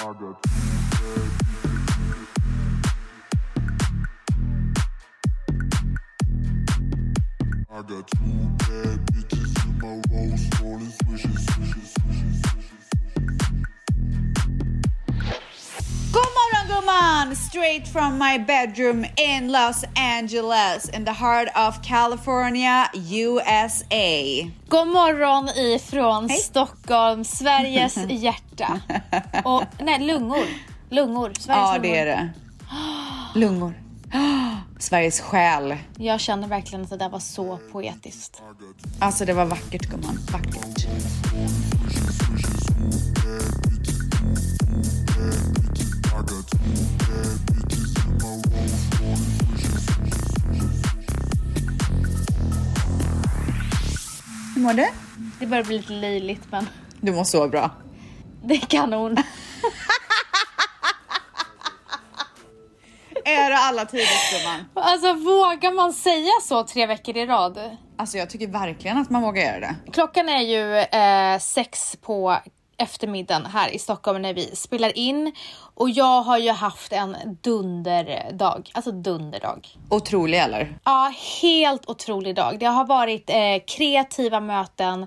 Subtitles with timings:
[0.00, 0.04] I
[7.82, 12.77] got two bad bitches in my rose, rolling swishes, swishes, swishes, swishes.
[16.98, 17.34] Gumman!
[17.36, 24.50] Straight from my bedroom in Los Angeles in the heart of California, USA.
[24.68, 26.38] God morgon ifrån Hej.
[26.38, 28.80] Stockholm, Sveriges hjärta.
[29.44, 30.46] Och nej, lungor.
[30.90, 31.32] Lungor.
[31.38, 31.82] Sveriges Ja, lungor.
[31.82, 32.28] det är det.
[33.34, 33.74] Lungor.
[34.78, 35.76] Sveriges själ.
[35.98, 38.42] Jag känner verkligen att det där var så poetiskt.
[38.98, 40.86] Alltså det var vackert gumman, vackert.
[54.58, 54.86] Hur mår du?
[55.40, 56.68] Det börjar bli lite löjligt men
[57.00, 57.70] Du mår så bra.
[58.44, 59.16] det är kanon.
[63.24, 64.64] Är det alla tiders gumman?
[64.74, 67.76] Alltså vågar man säga så tre veckor i rad?
[67.98, 69.74] Alltså jag tycker verkligen att man vågar göra det.
[69.92, 72.38] Klockan är ju eh, sex på
[72.78, 75.32] eftermiddagen här i Stockholm när vi spelar in
[75.74, 79.68] och jag har ju haft en dunderdag, alltså dunderdag.
[79.90, 80.78] Otrolig eller?
[80.84, 81.12] Ja,
[81.42, 82.58] helt otrolig dag.
[82.58, 83.36] Det har varit eh,
[83.76, 85.06] kreativa möten.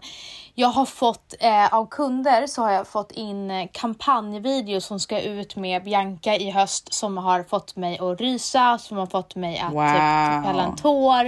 [0.55, 5.21] Jag har fått eh, av kunder så har jag fått in eh, kampanjvideos som ska
[5.21, 9.59] ut med Bianca i höst som har fått mig att rysa, som har fått mig
[9.59, 9.87] att Wow.
[9.87, 11.25] typ, fälla en tår.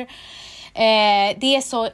[0.75, 1.89] Eh, det är så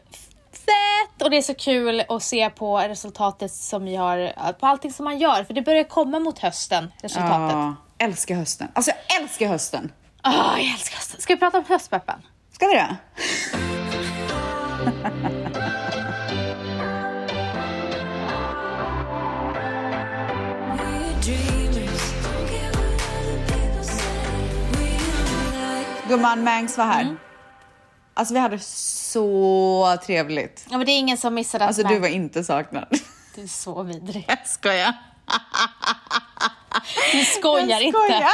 [0.69, 4.93] fett och det är så kul att se på resultatet som vi har, på allting
[4.93, 5.43] som man gör.
[5.43, 7.55] För det börjar komma mot hösten, resultatet.
[7.55, 8.67] Ja, älskar hösten.
[8.73, 9.91] Alltså jag älskar hösten.
[10.21, 11.21] Ah, jag älskar hösten.
[11.21, 12.21] Ska vi prata om höstpeppen?
[12.51, 12.95] Ska vi det?
[26.09, 27.17] Gumman Mangs var här.
[28.19, 30.65] Alltså vi hade så trevligt.
[30.69, 32.87] Ja, men det är ingen som missade att Alltså du var inte saknad.
[33.35, 34.25] Du är så vidrig.
[34.27, 34.93] Jag skojar.
[37.11, 37.99] Du skojar, Jag inte.
[37.99, 38.23] skojar.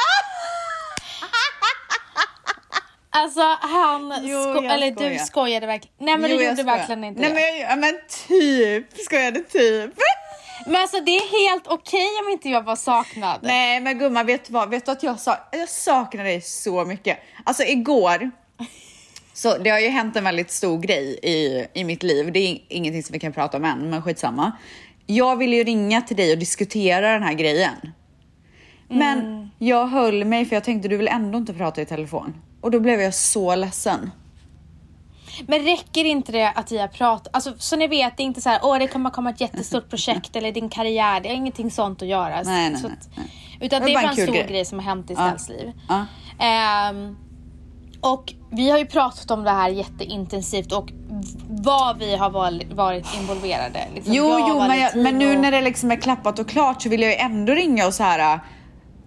[3.09, 5.09] Alltså han, Jo, sko- jag eller skojar.
[5.12, 5.94] du skojade verkligen.
[6.00, 6.78] Nej men Jo, du gjorde skojar.
[6.78, 7.36] verkligen inte Nej, det.
[7.36, 8.98] men, jag, men typ.
[9.06, 9.92] Skojade typ.
[10.66, 13.40] Men alltså det är helt okej om inte jag var saknad.
[13.44, 14.70] Nej men gumman, vet du vad?
[14.70, 17.20] Vet du att jag, sa jag saknar dig så mycket.
[17.44, 18.32] Alltså igår,
[19.35, 22.31] så det har ju hänt en väldigt stor grej i, i mitt liv.
[22.31, 24.51] Det är ingenting som vi kan prata om än, men skitsamma.
[25.06, 27.73] Jag ville ju ringa till dig och diskutera den här grejen.
[28.90, 29.50] Men Mm.
[29.59, 32.34] jag höll mig för jag tänkte du vill ändå inte prata i telefon.
[32.62, 34.12] Och då blev jag så ledsen.
[35.47, 37.35] Men räcker inte det att vi har pratat?
[37.35, 39.90] Alltså så ni vet, det är inte så här, åh det kommer komma ett jättestort
[39.90, 41.19] projekt eller din karriär.
[41.22, 42.41] Det har ingenting sånt att göra.
[42.41, 43.28] Nej, nej, nej, nej.
[43.62, 44.47] Utan Det är bara en stor grej.
[44.50, 45.28] grej som har hänt i Ja.
[45.38, 45.72] Stells liv.
[45.90, 46.06] Ja.
[46.46, 47.17] Ehm,
[48.06, 50.90] och vi har ju pratat om det här jätteintensivt och
[51.50, 52.30] vad vi har
[52.76, 53.88] varit, involverade.
[53.94, 56.82] Liksom Jo, jag, jo, men, jag, men nu när det liksom är klappat och klart
[56.82, 58.40] så vill jag ju ändå ringa och så här äh,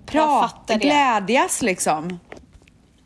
[0.06, 2.18] prata, glädjas liksom.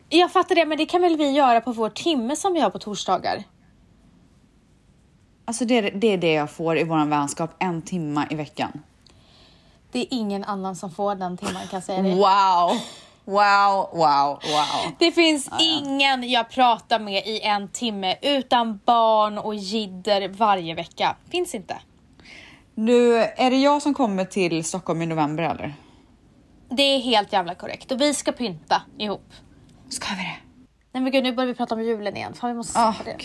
[0.09, 2.71] Jag fattar det, men det kan väl vi göra på vår timme som vi har
[2.71, 3.43] på torsdagar?
[5.45, 8.83] Alltså det, är- det är det jag får i våran vänskap, en timma i veckan.
[9.93, 12.15] Det är ingen annan som får den timmen kan jag säga dig.
[12.15, 12.79] Wow,
[13.25, 14.93] wow, wow, wow.
[14.99, 21.17] Det finns ingen jag pratar med i en timme utan barn och jidder varje vecka.
[21.31, 21.77] Finns inte.
[22.75, 25.75] Nu, är det jag som kommer till Stockholm i november eller?
[26.71, 29.33] Det är helt jävla korrekt och vi ska pynta ihop.
[29.89, 30.37] Ska vi det?
[30.93, 32.35] Nej men gud, nu börjar vi prata om julen igen.
[32.35, 33.25] Fan, vi måste Ah, släppa det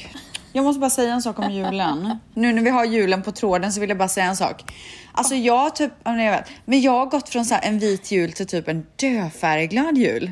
[0.58, 2.18] jag måste bara säga en sak om julen.
[2.34, 4.74] nu när vi har julen på tråden så vill jag bara säga en sak.
[5.14, 8.12] Alltså jag har typ, jag vet, men jag har gått från så här en vit
[8.12, 10.32] jul till typ en dödfärgglad jul.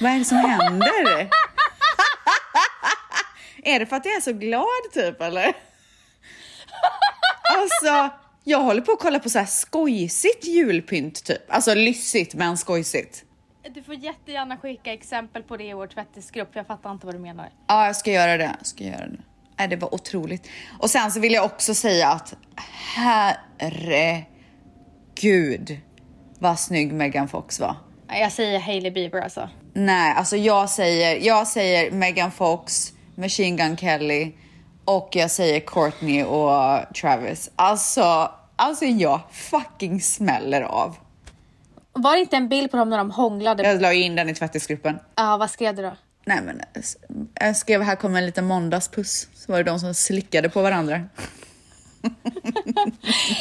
[0.00, 1.28] Vad är det som händer?
[3.64, 5.52] är det för att jag är så glad typ eller?
[7.56, 11.42] Alltså, jag håller på att kolla på så här skojsigt julpynt typ.
[11.48, 13.25] Alltså lyssigt men skojsigt.
[13.74, 16.48] Du får jättegärna skicka exempel på det i vår tvättisgrupp.
[16.52, 17.48] Jag fattar inte vad du menar.
[17.66, 18.54] Ja, jag ska göra det.
[18.58, 19.18] Jag ska göra det.
[19.58, 20.48] Nej, det var otroligt.
[20.78, 22.34] Och sen så vill jag också säga att
[23.58, 24.30] herregud
[26.38, 27.76] vad snygg Megan Fox var.
[28.08, 29.48] Jag säger Hailey Bieber alltså.
[29.72, 34.32] Nej, alltså jag säger, jag säger Megan Fox, Machine Gun Kelly
[34.84, 37.50] och jag säger Courtney och Travis.
[37.56, 40.96] Alltså, alltså jag fucking smäller av.
[41.96, 43.62] Var det inte en bild på dem när de hånglade?
[43.62, 44.98] Ja, Jag la ju in den i tvättisgruppen.
[45.16, 45.92] vad skrev du då?
[46.24, 46.60] Nej men
[47.40, 49.28] jag skrev här kommer en liten måndagspuss.
[49.34, 51.00] Så var det de som slickade på varandra.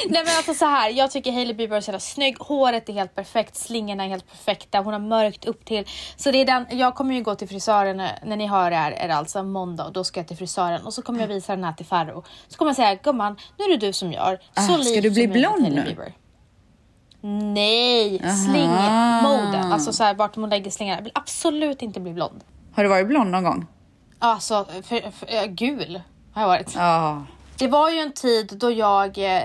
[0.09, 2.37] Nej men alltså så här, jag tycker Hailey Bieber är så jävla snygg.
[2.39, 4.79] Håret är helt perfekt, slingorna är helt perfekta.
[4.79, 5.87] Hon har mörkt upp till.
[6.17, 8.75] Så det är den, jag kommer ju gå till frisören när, när ni hör det
[8.77, 11.27] här, är det alltså måndag och då ska jag till frisören och så kommer jag
[11.27, 12.23] visa den här till Farro.
[12.47, 14.35] Så kommer jag säga, gumman, nu är det du som gör.
[14.37, 15.83] Så Ah, ska lik du bli blond nu?
[15.83, 16.13] Bieber.
[17.27, 19.63] Nej, slingmode.
[19.73, 20.97] Alltså så här, vart man lägger slingarna.
[20.97, 22.43] Jag vill absolut inte bli blond.
[22.75, 23.65] Har du varit blond någon gång?
[24.19, 26.01] Alltså, för, för, äh, gul
[26.33, 26.75] har jag varit.
[26.75, 27.23] Ja.
[27.57, 29.41] Det var ju en tid då jag eh,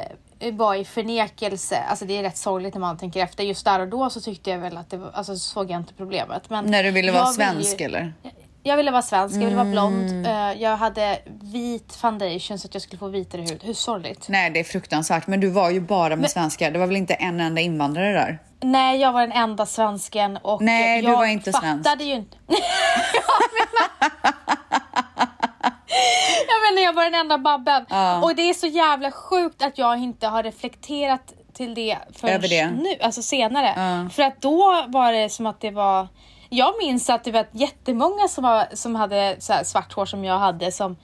[0.53, 1.77] var i förnekelse.
[1.89, 3.45] Alltså det är rätt sorgligt när man tänker efter.
[3.45, 5.95] Just där och då så tyckte jag väl att det var, alltså såg jag inte
[5.95, 6.51] problemet.
[6.51, 8.15] Men När du ville vara jag vill svensk ju, eller?
[8.63, 9.73] Jag ville vara svensk, jag ville vara Mm.
[9.73, 10.27] blond.
[10.27, 13.61] Eh, jag hade vit foundation så att jag skulle få vitare hud.
[13.65, 14.27] Hur sorgligt?
[14.29, 15.27] Nej, det är fruktansvärt.
[15.27, 16.71] Men du var ju bara med svenskar.
[16.71, 18.39] Det var väl inte en enda invandrare där?
[18.63, 22.03] Nej, jag var den enda svensken och Nej, du jag var inte fattade svensk.
[22.03, 22.37] ju inte.
[26.49, 27.87] jag menar, jag var den enda babben.
[28.23, 32.49] Och det är så jävla sjukt att jag inte har reflekterat till det förrän Över
[32.49, 32.71] det.
[32.71, 33.75] nu, alltså senare.
[34.13, 36.09] För att då var det som att det var
[36.51, 40.25] jag minns att det var jättemånga som, var, som hade så här svart hår som
[40.25, 40.97] jag hade som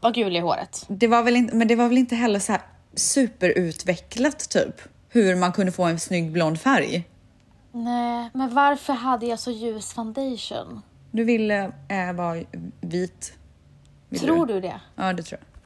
[0.00, 0.84] var gul i håret.
[0.88, 2.62] Det var väl inte, men det var väl inte heller så här
[2.94, 4.74] superutvecklat typ?
[5.08, 7.04] Hur man kunde få en snygg blond färg.
[7.72, 10.82] Nej, men varför hade jag så ljus foundation?
[11.10, 12.42] Du ville äh, vara
[12.80, 13.32] vit.
[14.08, 14.80] Ville Tror du det?
[14.96, 15.60] Ja, det tror jag.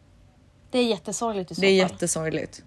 [0.71, 1.91] Det är jättesorgligt i så Det är fall.
[1.93, 2.63] jättesorgligt.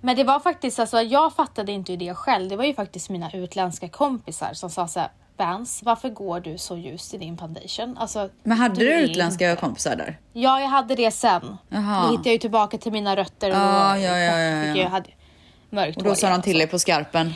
[0.00, 2.48] Men det var faktiskt, alltså jag fattade inte det själv.
[2.48, 6.58] Det var ju faktiskt mina utländska kompisar som sa så här, Vans, varför går du
[6.58, 7.98] så ljust i din foundation?
[7.98, 10.18] Alltså, Men hade du, utländska inte- kompisar där?
[10.32, 11.56] Ja, jag hade det sen.
[11.68, 12.02] Jaha.
[12.02, 14.76] Då hittade jag ju tillbaka till mina rötter och då ja, ja, ja, ja.
[14.76, 15.10] jag hade
[15.70, 17.32] mörkt Och då sa de till dig på skarpen.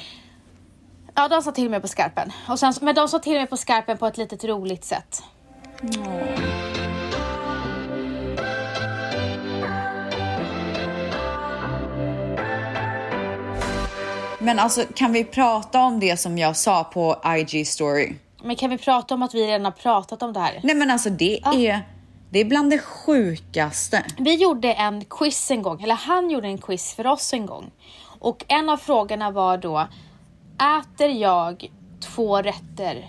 [1.15, 2.33] Ja, de sa till mig på skarpen.
[2.49, 5.23] Och sen, men de sa till mig på skarpen på ett litet roligt sätt.
[14.43, 18.15] Men alltså, kan vi prata om det som jag sa på IG story?
[18.43, 20.61] Men kan vi prata om att vi redan har pratat om det här?
[20.63, 21.81] Nej, men alltså det är,
[22.31, 24.05] det är bland det sjukaste.
[24.19, 27.71] Vi gjorde en quiz en gång, eller han gjorde en quiz för oss en gång.
[28.19, 29.89] Och en av frågorna var då,
[30.81, 31.71] äter jag
[32.15, 33.09] två rätter?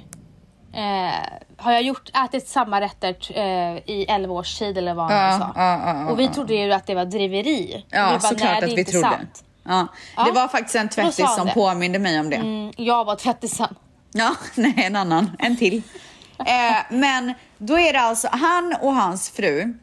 [0.74, 1.14] Eh,
[1.58, 5.40] har jag gjort, ätit samma rätter eh, i 11 års tid eller vad han Ja,
[5.40, 5.52] sa?
[5.56, 7.86] ja, ja, ja, och vi trodde ju att det var driveri.
[7.90, 9.10] Ja, såklart att vi trodde.
[9.10, 9.44] Sant.
[9.63, 9.88] Ja.
[10.15, 11.54] Det var faktiskt en tvättis som det.
[11.54, 12.36] påminde mig om det.
[12.36, 13.75] Mm, jag var tvättisen.
[14.12, 15.31] Ja, nej, en annan.
[15.39, 15.81] En till.
[16.39, 19.74] Eh, men då är det alltså han och hans fru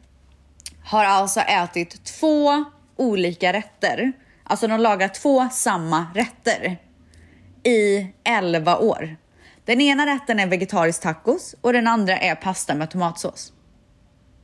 [0.85, 2.63] har alltså ätit två
[2.95, 4.11] olika rätter.
[4.43, 6.77] Alltså de lagar två samma rätter
[7.63, 9.17] i 11 år.
[9.65, 13.53] Den ena rätten är vegetarisk tacos och den andra är pasta med tomatsås.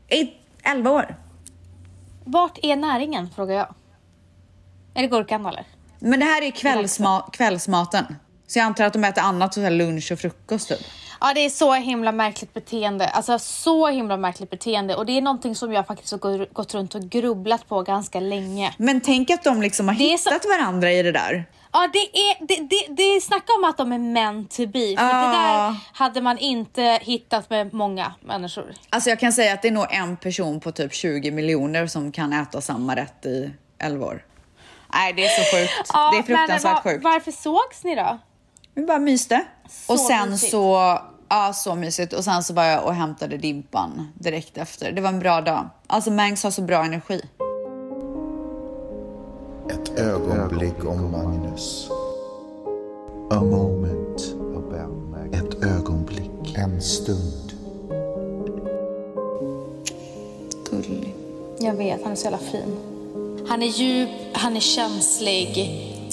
[0.09, 0.29] I
[0.63, 1.15] 11 år.
[2.23, 3.75] Vart är näringen, frågar jag.
[4.97, 5.63] Är det gurkan eller?
[5.99, 8.15] Men det här är kvällsma- kvällsmaten.
[8.47, 10.79] Så jag antar att de äter annat, så här lunch och frukost typ.
[11.21, 13.07] Ja, det är så himla märkligt beteende.
[13.07, 14.95] Alltså så himla märkligt beteende.
[14.95, 18.19] Och det är någonting som jag faktiskt har gå- gått runt och grubblat på ganska
[18.19, 18.73] länge.
[18.77, 21.45] Men tänk att de liksom har Det är så- hittat varandra i det där.
[21.73, 24.79] Ja, det är, det, det, det är snacka om att de är meant to be.
[24.97, 25.23] För Ja.
[25.27, 28.73] det där hade man inte hittat med många människor.
[28.89, 32.11] Alltså jag kan säga att det är nog en person på typ 20 miljoner som
[32.11, 34.23] kan äta samma rätt i 11 år.
[34.93, 35.89] Nej, det är så sjukt.
[35.93, 37.03] Ja, det är fruktansvärt men var- sjukt.
[37.03, 38.17] Varför sågs ni då?
[38.73, 39.45] Vi bara myste.
[39.69, 40.51] Så och sen mysigt.
[40.51, 42.13] så, ja så mysigt.
[42.13, 44.91] Och sen så var jag och hämtade Dimpan direkt efter.
[44.91, 45.69] Det var en bra dag.
[45.87, 47.21] Alltså Mangs har så bra energi.
[49.69, 51.89] Ett ögonblick om Magnus.
[53.31, 54.21] A moment.
[55.33, 56.55] Ett ögonblick.
[56.57, 57.53] En stund.
[60.71, 61.15] Gullig.
[61.59, 62.77] Jag vet, han är så jävla fin.
[63.47, 65.69] Han är djup, han är känslig,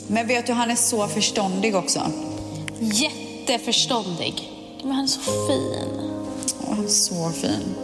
[0.07, 2.00] Men vet du, han är så förståndig också.
[2.81, 4.50] jätteförståndig.
[4.83, 6.11] Men han är så fin.
[6.69, 7.75] Åh, så fin.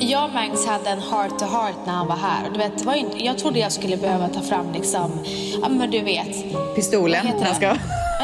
[0.00, 2.46] Jag och Mangs hade en heart to heart när han var här.
[2.46, 5.10] Och Du vet, var inte, jag trodde jag skulle behöva ta fram liksom,
[5.62, 6.36] ja men du vet.
[6.74, 7.26] Pistolen.
[7.26, 7.76] När jag ska...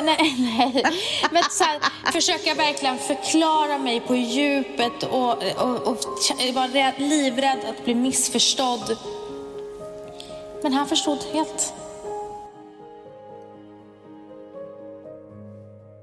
[0.04, 0.84] Nej, nej.
[1.30, 6.94] Men så här, försöka verkligen förklara mig på djupet och, och, och k- vara rädd,
[6.98, 8.96] livrädd att bli missförstådd.
[10.64, 11.74] Men han förstod helt.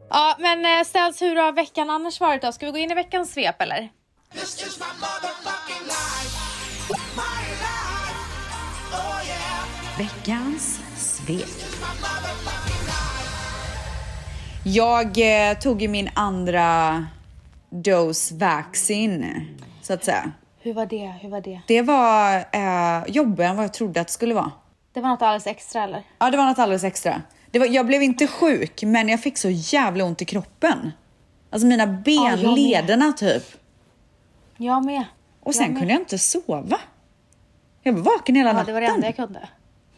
[0.09, 2.51] Ja, men eh, Ställs, hur har veckan annars varit då?
[2.51, 3.77] Ska vi gå in i veckans svep eller?
[3.77, 3.89] Oh
[9.27, 9.97] yeah.
[9.97, 11.49] Veckans svep.
[14.65, 15.17] Jag
[15.49, 17.05] eh, tog ju min andra
[17.69, 19.47] dos vaccin,
[19.81, 20.31] så att säga.
[20.63, 21.13] Hur var det?
[21.21, 21.61] Hur var det?
[21.67, 24.51] Det var eh, jobbigare än vad jag trodde att det skulle vara.
[24.93, 26.03] Det var något alldeles extra eller?
[26.19, 27.21] Ja, det var något alldeles extra.
[27.51, 30.91] Det var, jag blev inte sjuk, men jag fick så jävla ont i kroppen.
[31.49, 33.43] Alltså mina ben, Ja, jag lederna typ.
[34.57, 35.03] Jag med.
[35.43, 35.77] Och sen med.
[35.79, 36.79] kunde jag inte sova.
[37.83, 38.65] Jag var vaken hela Ja, natten.
[38.67, 39.39] det var det enda jag kunde.
[39.39, 39.47] Det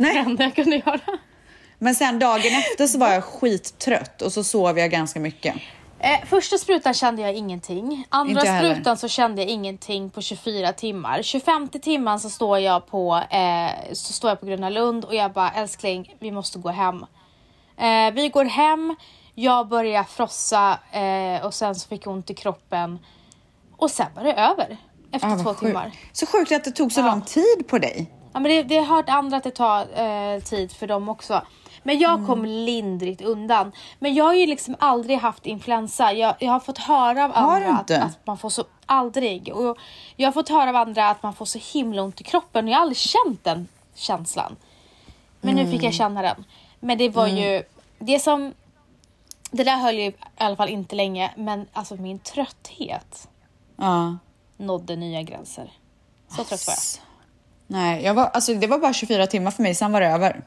[0.03, 0.17] Nej.
[0.17, 0.99] enda jag kunde göra.
[1.79, 5.55] Men sen dagen efter så var jag skittrött och så sov jag ganska mycket.
[6.03, 8.05] Eh, första sprutan kände jag ingenting.
[8.09, 8.73] Andra jag heller.
[8.73, 11.21] sprutan så kände jag ingenting på 24 timmar.
[11.21, 15.31] 25 timman så står jag på, eh, så står jag på Gröna Lund och jag
[15.33, 17.05] bara älskling, vi måste gå hem.
[17.77, 18.95] Eh, vi går hem,
[19.35, 22.99] jag börjar frossa eh, och sen så fick jag ont i kroppen.
[23.77, 24.77] Och sen var det över
[25.11, 25.59] efter Ah, två sjukt.
[25.59, 25.91] timmar.
[26.11, 27.05] Så sjukt att det tog så Ja.
[27.05, 28.11] lång tid på dig.
[28.33, 31.41] Ja, men det, det har hört andra att det tar eh, tid för dem också.
[31.83, 32.27] Men jag Mm.
[32.27, 33.71] kom lindrigt undan.
[33.99, 36.13] Men jag har ju liksom aldrig haft influensa.
[36.13, 38.63] Jag, jag har fått höra av Har andra att, att man får så...
[38.85, 39.53] Aldrig.
[39.53, 39.77] Och
[40.15, 42.67] jag har fått höra av andra att man får så himla ont i kroppen.
[42.67, 44.55] Jag har aldrig känt den känslan.
[45.41, 45.73] Men nu Mm.
[45.73, 46.45] fick jag känna den.
[46.79, 47.63] Men det var ju...
[47.99, 48.53] Det som...
[49.51, 51.31] Det där höll ju i alla fall inte länge.
[51.37, 53.27] Men alltså min trötthet
[53.77, 54.17] Ja.
[54.57, 55.71] nådde nya gränser.
[56.29, 57.03] Så trött var jag.
[57.67, 60.43] Nej, jag var, alltså, det var bara 24 timmar för mig, sen var det över.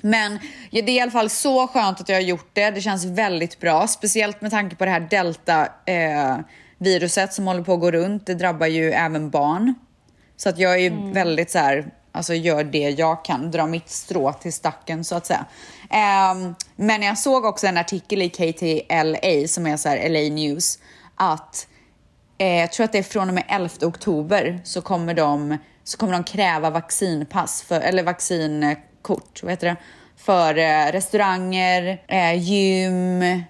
[0.00, 0.38] Men
[0.70, 2.70] det är i alla fall så skönt att jag har gjort det.
[2.70, 7.80] Det känns väldigt bra, speciellt med tanke på det här delta-viruset som håller på att
[7.80, 8.26] gå runt.
[8.26, 9.74] Det drabbar ju även barn.
[10.36, 13.88] Så att jag är ju väldigt så här, alltså gör det jag kan, dra mitt
[13.88, 15.46] strå till stacken så att säga.
[15.90, 20.78] Ehm, men jag såg också en artikel i KTLA som är så här LA News
[21.14, 21.66] att
[22.38, 25.98] Eh, jag tror att det är från och med 11 oktober så kommer de, så
[25.98, 28.02] kommer de kräva vaccinpass, för, eller
[28.98, 29.76] vaccinkort, vad heter det?
[30.16, 33.42] För eh, restauranger, eh, gym,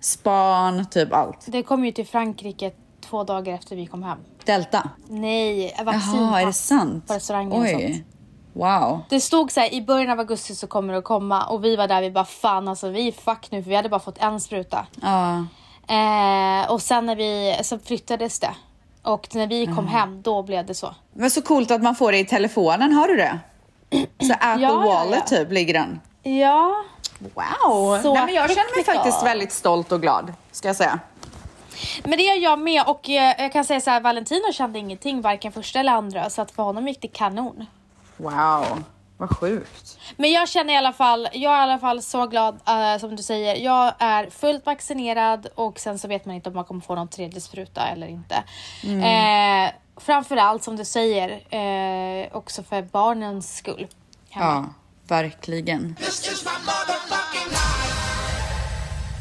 [0.00, 1.46] span, typ allt.
[1.46, 4.18] Det kom ju till Frankrike två dagar efter vi kom hem.
[4.44, 4.90] Delta.
[5.08, 7.06] Nej, vaccinpass Jaha, är det sant?
[7.06, 7.82] på restaurangen och sånt.
[7.82, 8.04] Oj.
[8.52, 9.00] Wow.
[9.08, 11.76] Det stod så här, i början av augusti så kommer det att komma och vi
[11.76, 14.18] var där, vi bara fan alltså vi är fuck nu för vi hade bara fått
[14.18, 14.86] en spruta.
[15.02, 15.46] Ja.
[15.88, 18.54] Eh, och sen när vi, så flyttades det.
[19.02, 20.94] Och när vi kom hem, då blev det så.
[21.12, 23.38] Men så coolt att man får det i telefonen, har du det?
[24.26, 25.36] Så Apple Ja, Wallet ja.
[25.38, 26.00] typ ligger den.
[26.22, 26.84] Ja.
[27.18, 28.02] Wow!
[28.02, 30.98] Så Nej, men jag känner mig faktiskt väldigt stolt och glad, ska jag säga.
[32.04, 35.20] Men det gör jag med och eh, jag kan säga så här, Valentino kände ingenting
[35.20, 37.66] varken första eller andra så att för honom gick det kanon.
[38.16, 38.64] Wow,
[39.16, 39.98] vad sjukt.
[40.16, 43.16] Men jag känner i alla fall, jag är i alla fall så glad eh, som
[43.16, 43.56] du säger.
[43.56, 47.08] Jag är fullt vaccinerad och sen så vet man inte om man kommer få någon
[47.08, 48.34] tredje spruta eller inte.
[48.84, 53.86] Eh, framförallt som du säger, eh, också för barnens skull.
[54.30, 54.46] hemma.
[54.46, 54.64] Ja,
[55.16, 55.96] verkligen.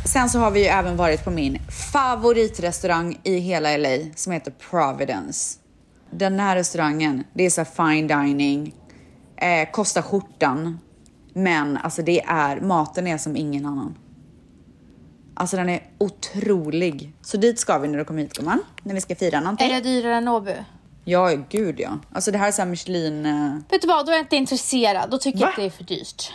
[0.05, 1.59] Sen så har vi ju även varit på min
[1.93, 5.59] favoritrestaurang i hela LA som heter Providence.
[6.11, 8.73] Den här restaurangen, det är så fine dining,
[9.37, 10.79] eh, kostar skjortan,
[11.33, 13.97] men alltså det är, maten är som ingen annan.
[15.35, 17.13] Alltså den är otrolig.
[17.21, 19.71] Så dit ska vi när du kommer hit gumman, när vi ska fira någonting.
[19.71, 20.55] Är det dyrare än Nobu?
[21.05, 21.99] Ja, gud ja.
[22.11, 23.25] Alltså det här är så här Michelin...
[23.25, 25.09] Eh, Vet du vad, då är jag inte intresserad.
[25.09, 25.49] Då tycker jag Va?
[25.51, 26.31] att det är för dyrt.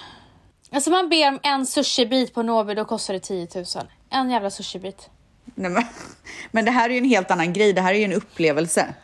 [0.71, 3.64] Alltså man ber om en sushibit på Nobu, då kostar det 10 000.
[4.11, 5.11] En jävla sushibit.
[5.55, 5.83] nej, men,
[6.50, 8.95] men det här är ju en helt annan grej, det här är ju en upplevelse.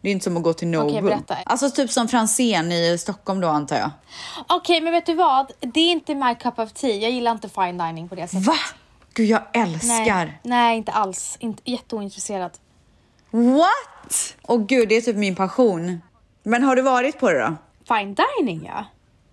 [0.00, 0.90] Det är inte som att gå till Nobu.
[0.90, 1.36] Okej, berätta.
[1.44, 3.90] Alltså typ som Franzén i Stockholm då antar jag.
[4.48, 5.52] Okej, men vet du vad?
[5.60, 6.96] Det är inte my cup of tea.
[6.96, 8.46] Jag gillar inte fine dining på det sättet.
[8.46, 8.54] Va?
[9.14, 10.24] Gud jag älskar.
[10.24, 11.36] Nej, nej, inte alls.
[11.40, 12.50] Inte, jätteointresserad.
[13.30, 14.36] What?
[14.42, 16.02] Och gud det är typ min passion.
[16.42, 17.56] Men har du varit på det då?
[17.88, 18.84] Fine dining ja.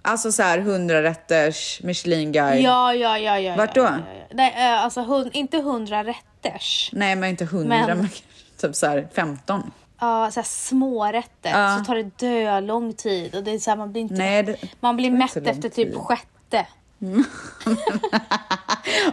[0.02, 2.64] Alltså så här 100 rätters Michelin guide.
[2.64, 3.56] Ja, ja, ja, ja.
[3.56, 3.90] Vart ja, då?
[3.90, 4.26] Ja, ja.
[4.34, 6.90] Nej, eh, alltså hun, inte hundra rätters.
[6.94, 8.10] Nej men inte 100 men, Men-
[8.58, 9.72] typ så här 15.
[10.00, 11.50] Ja, så här små rätter.
[11.50, 11.78] Ja.
[11.80, 14.14] Så tar det dö lång tid och det är så här, man blir inte...
[14.16, 15.96] Nej, det- man blir mätt efter typ tid.
[15.98, 16.68] sjätte.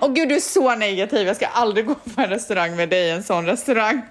[0.01, 3.11] Åh gud du är så negativ, jag ska aldrig gå på en restaurang med dig,
[3.11, 4.03] en sån restaurang.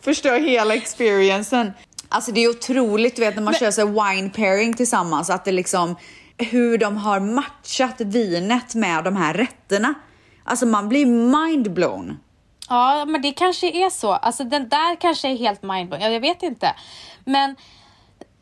[0.00, 1.72] Förstör hela experiencen.
[2.08, 5.52] Alltså det är otroligt, du vet när man kör så wine pairing tillsammans, att det
[5.52, 5.96] liksom
[6.38, 9.94] hur de har matchat vinet med de här rätterna.
[10.44, 12.18] Alltså man blir mindblown.
[12.70, 14.12] Ja, men det kanske är så.
[14.12, 16.04] Alltså den där kanske är helt mindblowing.
[16.04, 16.74] Ja, jag vet inte.
[17.24, 17.56] Men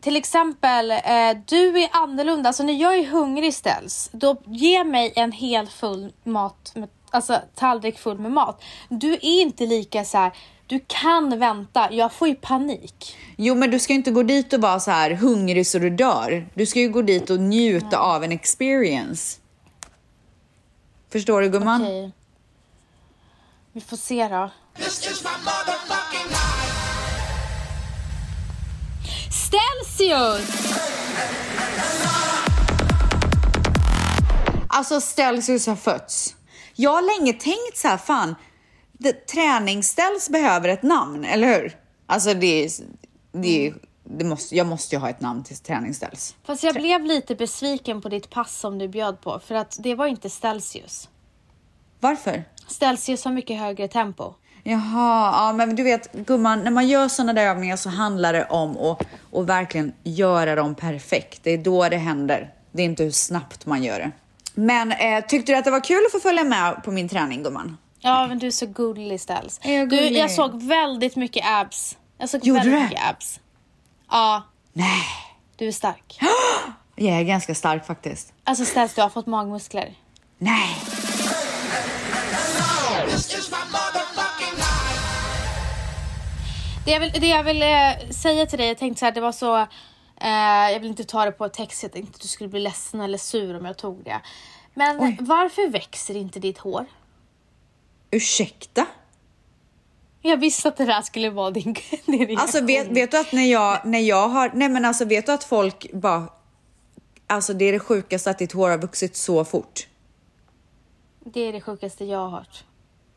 [0.00, 0.98] till exempel, eh,
[1.46, 2.48] du är annorlunda.
[2.48, 7.40] Alltså när jag är hungrig ställs, då ge mig en hel full mat, med, alltså
[7.54, 8.62] tallrik full med mat.
[8.88, 10.32] Du är inte lika så här.
[10.66, 13.16] du kan vänta, jag får ju panik.
[13.36, 15.90] Jo men du ska ju inte gå dit och vara så här hungrig så du
[15.90, 16.48] dör.
[16.54, 19.40] Du ska ju gå dit och njuta av en experience.
[21.12, 21.82] Förstår du gumman?
[21.82, 22.12] Okej.
[23.72, 24.50] Vi får se då.
[29.32, 30.72] Stelzius!
[34.68, 36.36] Alltså Stelzius har fötts.
[36.74, 38.34] Jag har länge tänkt så här, fan,
[39.32, 41.76] träningsställs behöver ett namn, eller hur?
[42.06, 42.70] Alltså det, är-
[43.32, 46.36] det, är- det måste, jag måste ju ha ett namn till träningsställs.
[46.44, 49.94] Fast jag blev lite besviken på ditt pass som du bjöd på för att det
[49.94, 51.08] var inte Stelzius.
[52.00, 52.44] Varför?
[52.68, 54.34] Stelzius har mycket högre tempo.
[54.62, 58.44] Jaha, ja men du vet gumman, när man gör sådana där övningar så handlar det
[58.44, 59.02] om att,
[59.34, 61.40] att verkligen göra dem perfekt.
[61.42, 62.52] Det är då det händer.
[62.72, 64.10] Det är inte hur snabbt man gör det.
[64.54, 67.42] Men eh, tyckte du att det var kul att få följa med på min träning
[67.42, 67.76] gumman?
[68.00, 69.20] Ja, men du är så gullig.
[69.60, 71.96] Är jag Du, jag såg väldigt mycket abs.
[72.18, 73.40] Jag såg Gjorde väldigt du mycket abs.
[74.10, 75.02] Ja, Nej,
[75.56, 76.18] du är stark.
[76.96, 78.32] jag är ganska stark faktiskt.
[78.44, 79.94] Alltså Stels, du har fått magmuskler.
[80.38, 80.76] Nej.
[86.88, 89.20] Det jag vill, det jag vill eh, säga till dig, jag tänkte så här, det
[89.20, 89.56] var så...
[90.20, 93.00] Eh, jag vill inte ta det på text, jag tänkte att du skulle bli ledsen
[93.00, 94.20] eller sur om jag tog det.
[94.74, 95.16] Men Oj.
[95.20, 96.86] varför växer inte ditt hår?
[98.10, 98.86] Ursäkta?
[100.22, 101.74] Jag visste att det där skulle vara din,
[102.06, 102.38] din reaktion.
[102.38, 105.32] Alltså vet, vet du att när jag, när jag har, nej men alltså vet du
[105.32, 106.28] att folk bara,
[107.26, 109.86] alltså det är det sjukaste att ditt hår har vuxit så fort.
[111.24, 112.64] Det är det sjukaste jag har hört.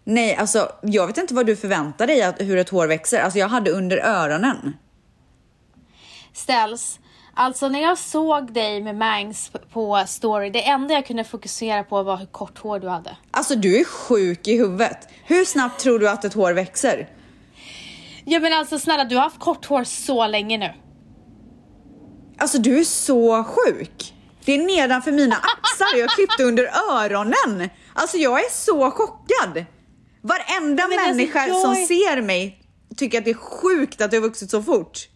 [0.03, 3.19] Nej, alltså jag vet inte vad du förväntar dig att, hur ett hår växer.
[3.21, 4.77] Alltså jag hade under öronen.
[6.33, 6.99] Ställs.
[7.33, 12.03] Alltså när jag såg dig med Mangs på story, det enda jag kunde fokusera på
[12.03, 13.17] var hur kort hår du hade.
[13.31, 15.07] Alltså du är sjuk i huvudet.
[15.25, 17.09] Hur snabbt tror du att ett hår växer?
[18.25, 20.73] Ja men alltså snälla, du har haft kort hår så länge nu.
[22.37, 24.13] Alltså du är så sjuk.
[24.45, 27.69] Det är nedanför mina axlar jag klippte under öronen.
[27.93, 29.65] Alltså jag är så chockad.
[30.21, 32.57] Varenda Men alltså, människa jag som är- ser mig
[32.97, 35.07] tycker att det är sjukt att det har vuxit så fort.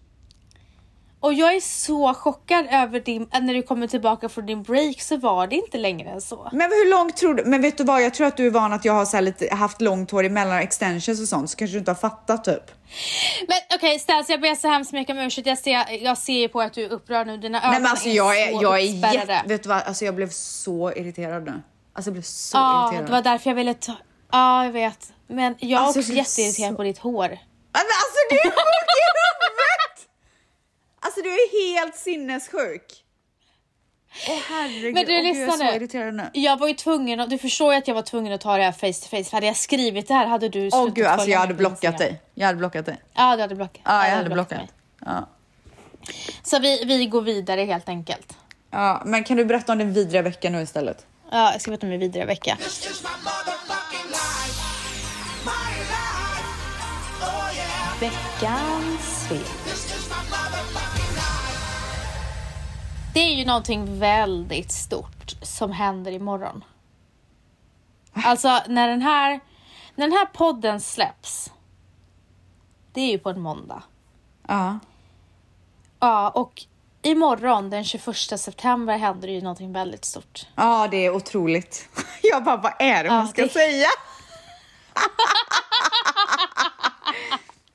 [1.19, 5.17] Och jag är så chockad över din, när du kommer tillbaka från din break så
[5.17, 6.49] var det inte längre än så.
[6.53, 7.43] Men hur långt tror du?
[7.45, 8.03] Men vet du vad?
[8.03, 10.57] Jag tror att du är van att jag har så lite, haft långt hår emellan
[10.57, 12.71] extensions och sånt, så kanske du inte har fattat typ.
[13.47, 15.47] Men okej Ställs, jag ber så hemskt mycket om ursäkt.
[15.47, 17.37] Jag ser, jag ser ju på att du är upprörd nu.
[17.37, 19.81] Dina ögon Nej men alltså jag är, så jag är jätte, vet du vad?
[19.83, 21.61] Alltså jag blev så irriterad nu.
[21.93, 23.05] Alltså jag blev så Ja, irriterad.
[23.07, 23.93] det var därför jag ville ta...
[24.31, 25.13] Ja, jag vet.
[25.27, 27.27] Men jag är Alltså, också jätteirriterad så- på ditt hår.
[27.29, 30.09] Men alltså du är sjuk i huvudet!
[30.99, 33.01] Alltså du är helt sinnessjuk.
[34.29, 35.75] Åh herregud, Men du gud, lyssna jag är så nu.
[35.75, 36.29] irriterad nu.
[36.33, 38.63] Jag var ju tvungen, att- du förstår ju att jag var tvungen att ta det
[38.63, 39.35] här face to face.
[39.35, 42.21] Hade jag skrivit det här hade du Åh slutat gud, alltså jag hade blockat dig.
[42.33, 42.97] Jag hade blockat dig.
[43.13, 43.81] Ja, du hade blockat.
[43.85, 44.57] Ja, jag hade blockat.
[44.57, 44.69] mig.
[45.05, 45.29] Ja.
[46.43, 48.33] Så vi, vi går vidare helt enkelt.
[48.71, 51.05] ja, men kan du berätta om din vidriga vecka nu istället?
[51.31, 52.57] Ja, jag ska berätta om min vidare vecka.
[57.99, 59.41] Veckans svep.
[63.13, 66.63] Det är ju någonting väldigt stort som händer imorgon.
[68.13, 69.39] Alltså när den här,
[69.95, 71.51] när den här podden släpps.
[72.93, 73.83] Det är ju på en måndag.
[74.47, 74.79] Ja.
[75.99, 76.63] Ja, och
[77.01, 80.47] imorgon den 21 september händer det ju någonting väldigt stort.
[80.55, 81.89] Ja, det är otroligt.
[82.23, 83.87] Jag bara, vad är det man Ja, ska det- säga?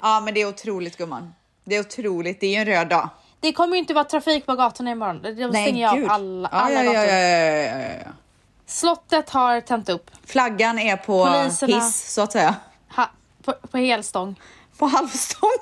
[0.01, 1.35] ja, men det är otroligt gumman.
[1.65, 2.41] Det är otroligt.
[2.41, 3.09] Det är ju en röd dag.
[3.41, 5.23] Det kommer ju inte vara trafik på gatorna imorgon.
[5.23, 7.09] De stänger ju av alla, alla ja, ja, gator.
[7.15, 8.11] ja, ja, ja, ja.
[8.67, 10.11] Slottet har tänt upp.
[10.27, 12.55] Flaggan är på Poliserna- hiss, så att säga.
[12.97, 13.11] Ha,
[13.45, 14.41] på, på helstång.
[14.79, 15.51] På halvstång.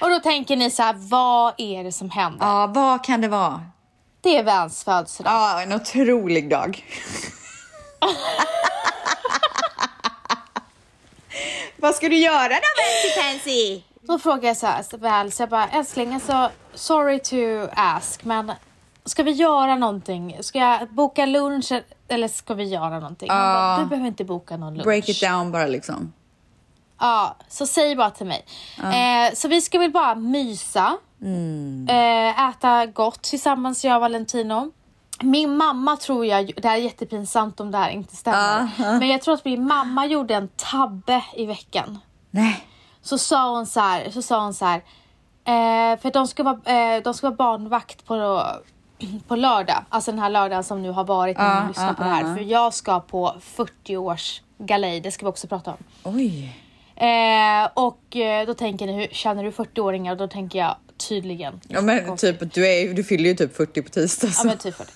[0.00, 2.46] Och då tänker ni så här, vad är det som händer?
[2.46, 3.66] Ja, vad kan det vara?
[4.20, 5.32] Det är Vans födelsedag.
[5.32, 6.84] Ja, en otrolig dag.
[11.78, 13.82] vad ska du göra då, Fancy Pansy?
[14.00, 17.36] Då frågar jag så här väl, så jag bara älskling, alltså sorry to
[17.76, 18.52] ask, men
[19.04, 20.36] ska vi göra någonting?
[20.40, 21.72] Ska jag boka lunch
[22.08, 23.30] eller ska vi göra någonting?
[23.30, 24.84] Han bara, du behöver inte boka någon lunch.
[24.84, 26.12] Break it down bara liksom.
[27.00, 28.44] Ja, så säg bara till mig.
[28.78, 30.96] Eh, så vi ska väl bara mysa,
[31.88, 34.72] eh, äta gott tillsammans jag och Valentino.
[35.20, 39.22] Min mamma tror jag, det här är jättepinsamt om det här inte stämmer, men jag
[39.22, 41.98] tror att min mamma gjorde en tabbe i veckan.
[42.30, 42.64] Nej.
[43.02, 44.76] Så sa hon så här, så sa hon så här,
[45.44, 48.42] eh, för de ska vara, eh, de ska vara barnvakt på,
[49.28, 52.02] på lördag, alltså den här lördagen som nu har varit när ni lyssnar ja, på
[52.02, 52.36] det här.
[52.36, 55.78] För jag ska på 40 års galej, det ska vi också prata om.
[56.02, 56.56] Oj.
[57.00, 60.12] Eh, och eh, då tänker ni, hur känner du 40-åringar?
[60.12, 60.76] Och då tänker jag
[61.08, 61.60] tydligen.
[61.68, 64.26] Ja, men typ, du, är, du fyller ju typ 40 på tisdag.
[64.26, 64.46] Ja Så.
[64.46, 64.90] men typ 40.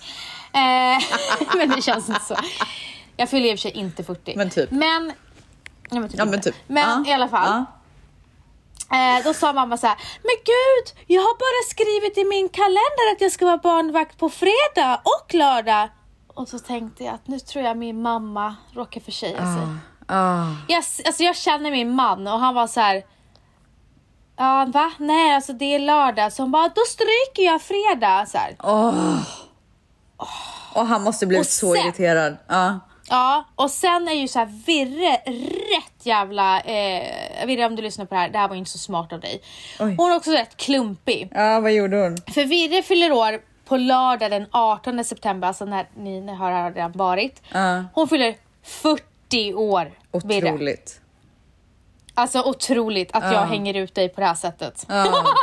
[0.53, 2.37] Eh, men det känns inte så.
[3.17, 4.37] Jag fyller i och för sig inte 40.
[4.37, 4.71] Men typ.
[4.71, 5.13] Men,
[5.91, 6.19] ja, men typ.
[6.19, 6.55] Ja, men typ.
[6.67, 7.49] Men Ja, i alla fall.
[7.49, 7.67] ja.
[9.19, 13.13] Eh, då sa mamma så här, men gud, jag har bara skrivit i min kalender
[13.15, 15.89] att jag ska vara barnvakt på fredag och lördag.
[16.27, 19.47] Och så tänkte jag att nu tror jag min mamma råkar försäga sig.
[19.47, 19.77] Ah.
[20.69, 23.03] Jag, alltså jag känner min man och han var så här.
[24.37, 24.93] Ja, va?
[24.99, 26.33] Nej, alltså det är lördag.
[26.33, 28.27] Så hon bara, då stryker jag fredag.
[28.27, 28.57] Så här.
[30.75, 32.37] Och han måste bli så sen- irriterad.
[32.49, 32.81] Ja.
[33.09, 35.17] Ja, och sen är ju så här Virre
[35.77, 36.61] rätt jävla...
[36.61, 39.21] Eh, Virre om du lyssnar på det här, det här var inte så smart av
[39.21, 39.43] dig.
[39.81, 39.95] Oj.
[39.99, 41.29] Hon är också rätt klumpig.
[41.35, 42.17] ja, vad gjorde hon?
[42.35, 46.93] För Virre fyller år på lördag den 18 september, alltså när ni, ni har redan
[46.93, 47.43] varit.
[47.53, 47.85] Ja.
[47.95, 48.35] Hon fyller
[48.65, 49.03] 40
[49.55, 49.93] år,
[50.25, 50.53] Virre.
[50.53, 51.01] Otroligt.
[52.15, 53.45] Alltså otroligt att jag Ja.
[53.45, 54.87] hänger ut dig på det här sättet.
[54.89, 55.25] Ja.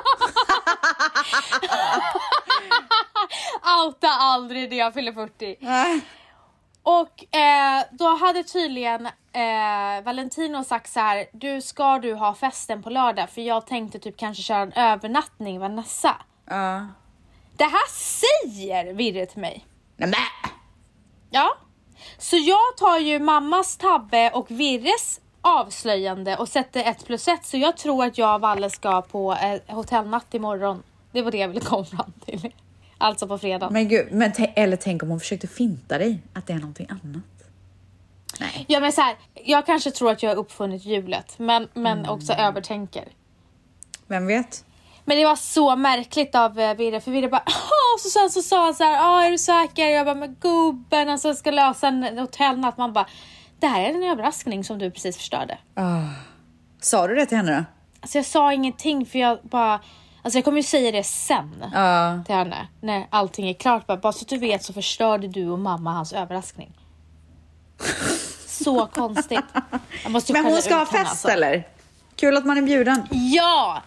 [3.86, 5.56] Outa aldrig när jag fyller 40.
[5.60, 6.02] Nej.
[6.84, 12.84] Och eh, då hade tydligen eh, Valentino sagt så här, du ska du ha festen
[12.84, 16.15] på lördag för jag tänkte typ kanske köra en övernattning Vanessa.
[16.45, 16.88] Ja.
[17.58, 19.65] Det här säger Virre till mig.
[19.97, 20.19] Nej, men.
[21.30, 21.58] Ja.
[22.18, 27.58] Så jag tar ju mammas tabbe och Virres avslöjande och sätter ett plus ett så
[27.58, 30.84] jag tror att jag och Valle ska på eh, hotellnatt imorgon.
[31.12, 32.54] Det var det jag ville komma fram till.
[32.98, 33.70] Alltså på fredag.
[33.70, 37.24] men gud, men eller tänk om hon försökte finta dig att det är någonting annat.
[38.40, 38.66] Nej.
[38.68, 42.34] Ja men så här, jag kanske tror att jag har uppfunnit hjulet men, men också
[42.34, 43.04] övertänker.
[44.08, 44.66] Vem vet?
[45.10, 48.00] Men det var så märkligt av eh, Virre för Virre bara Åh!
[48.00, 49.88] så sen så sa han så här, "Ja, är du säker?
[49.88, 52.78] Jag bara men gubben alltså jag ska lösa en hotellnatt.
[52.78, 53.06] Man bara
[53.60, 55.58] det här är en överraskning som du precis förstörde.
[55.76, 56.02] Ah.
[56.82, 57.65] Sa du det till henne då?
[58.02, 59.80] Alltså jag sa ingenting för jag bara
[60.22, 62.24] Alltså jag kommer ju säga det sen Ja.
[62.26, 63.88] till henne när allting är klart.
[63.88, 66.74] Bara, bara så att du vet så förstörde du och mamma hans överraskning.
[68.48, 69.45] Så konstigt.
[70.34, 71.28] Men hon ska ha fest alltså.
[71.28, 71.67] eller?
[72.15, 73.08] Kul att man är bjuden.
[73.12, 73.82] Ja!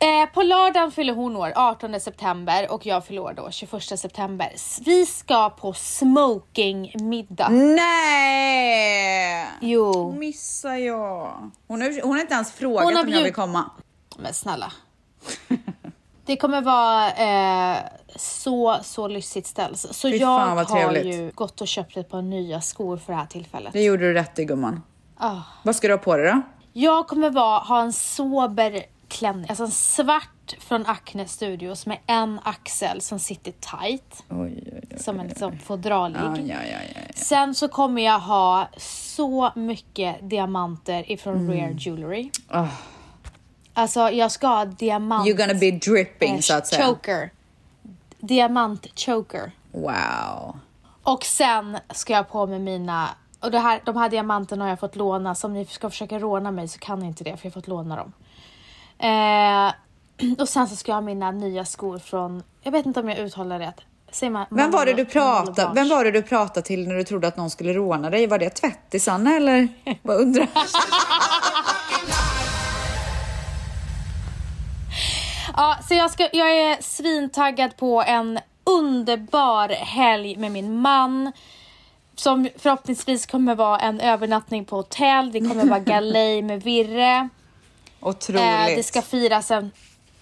[0.00, 4.52] Eh, på lördagen fyller hon år, 18 september och jag fyller år då 21 september.
[4.84, 7.48] Vi ska på smokingmiddag.
[7.48, 9.46] Nej!
[9.60, 11.50] Jo, Missar jag.
[11.66, 13.70] Hon har, hon har inte ens frågat Hon har om jag vill komma.
[14.18, 14.72] men snälla.
[16.24, 17.78] Det kommer vara eh,
[18.16, 19.80] så, så lyxigt ställs.
[19.90, 21.14] Så Fy jag fan, har trevligt.
[21.14, 23.72] ju gått och köpt ett par nya skor för det här tillfället.
[23.72, 24.82] Det gjorde du rätt i gumman.
[25.16, 25.36] Ah.
[25.62, 26.40] Vad ska du ha på dig då?
[26.72, 32.40] Jag kommer vara, ha en sober klänning, alltså en svart från Acne Studios med en
[32.44, 34.98] axel som sitter tight, Oj, oj, oj.
[34.98, 36.54] som är liksom fodralig.
[37.14, 42.30] Sen så kommer jag ha så mycket diamanter ifrån Rare Jewelry.
[42.48, 42.66] Ah.
[43.78, 45.28] Alltså jag ska ha diamant...
[45.28, 46.86] You're gonna be dripping eh, så att säga.
[46.86, 47.30] Choker.
[48.20, 49.52] Diamant choker.
[49.72, 50.58] Wow.
[51.02, 53.08] Och sen ska jag på med mina...
[53.40, 55.34] Och det här, de här diamanterna har jag fått låna.
[55.34, 57.60] Så om ni ska försöka råna mig så kan ni inte det för jag har
[57.60, 58.12] fått låna dem.
[58.98, 59.72] Eh,
[60.38, 62.42] och sen så ska jag ha mina nya skor från...
[62.62, 63.80] Jag vet inte om jag uttalar rätt.
[64.10, 67.04] Säger man, Vem var det du pratade, vem var det du pratade till när du
[67.04, 68.26] trodde att någon skulle råna dig?
[68.26, 69.68] Var det tvättisarna eller?
[70.02, 70.48] Vad undrar
[75.56, 81.32] Ja, så jag, ska, jag är svintaggad på en underbar helg med min man.
[82.14, 85.32] Som förhoppningsvis kommer vara en övernattning på hotell.
[85.32, 87.28] Det kommer vara galej med Virre.
[88.00, 88.42] Otroligt.
[88.42, 89.70] Eh, det ska firas en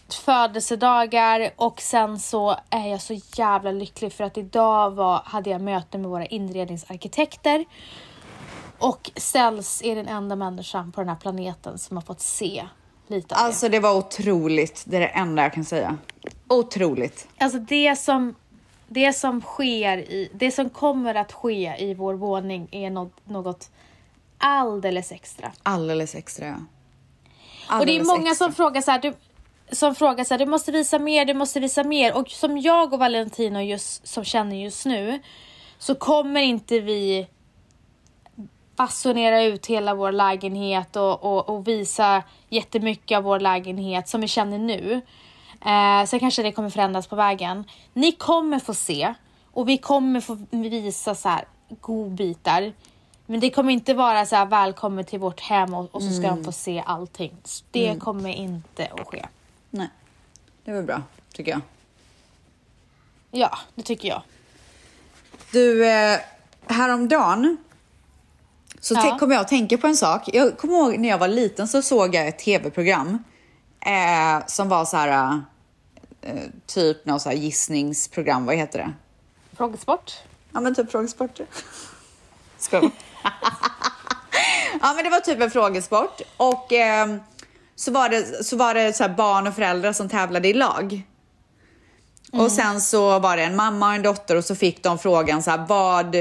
[0.08, 5.60] födelsedagar och sen så är jag så jävla lycklig för att idag var, hade jag
[5.60, 7.64] möte med våra inredningsarkitekter.
[8.78, 12.66] Och Ställs är den enda människan på den här planeten som har fått se
[13.06, 13.46] lite av det.
[13.46, 14.84] Alltså det var otroligt.
[14.86, 15.98] Det är det enda jag kan säga.
[16.48, 17.28] Otroligt.
[17.38, 18.34] Alltså det som,
[18.88, 23.70] det som sker i, det som kommer att ske i vår våning är något, något
[24.38, 25.52] alldeles extra.
[25.62, 26.46] Alldeles extra.
[26.46, 26.56] ja.
[27.68, 28.46] Och det är Alldeles många extra.
[28.46, 29.14] som frågar så här, du,
[29.72, 32.16] som frågar så här, du måste visa mer, du måste visa mer.
[32.16, 35.20] Och som jag och Valentino just, som känner just nu
[35.78, 37.26] så kommer inte vi
[38.76, 44.28] basunera ut hela vår lägenhet och, och, och visa jättemycket av vår lägenhet som vi
[44.28, 45.00] känner nu.
[45.66, 47.64] Eh, sen kanske det kommer förändras på vägen.
[47.92, 49.14] Ni kommer få se
[49.52, 51.44] och vi kommer få visa så här
[51.80, 52.72] godbitar.
[53.26, 56.26] Men det kommer inte vara så här välkommen till vårt hem och, och så ska
[56.28, 57.36] de få se allting.
[57.70, 59.26] Det kommer inte att ske.
[59.70, 59.88] Nej.
[60.64, 61.60] Det var bra, tycker jag.
[63.30, 64.22] Ja, det tycker jag.
[65.52, 66.18] Du, eh,
[66.66, 67.56] häromdagen
[68.80, 69.16] så Ja.
[69.18, 70.22] kom jag att tänka på en sak.
[70.32, 73.24] Jag kommer ihåg när jag var liten så såg jag ett tv-program
[73.80, 75.40] eh, som var så här,
[76.20, 76.34] eh,
[76.66, 78.92] typ något så här gissningsprogram, vad heter det?
[79.56, 80.12] Frågesport.
[80.52, 81.40] Ja men typ frågesport.
[82.70, 82.90] Jag?
[84.80, 87.20] Ja men det var typ en frågesport och ehm,
[87.74, 91.02] så var det, så var det så barn och föräldrar som tävlade i lag.
[92.32, 95.42] Och sen så var det en mamma och en dotter och så fick de frågan
[95.42, 96.14] så här vad...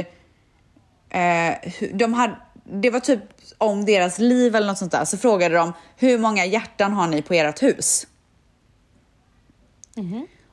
[1.09, 3.21] Eh, de hade, det var typ
[3.57, 5.05] om deras liv eller något sånt där.
[5.05, 8.07] Så frågade de hur många hjärtan har ni på ert hus?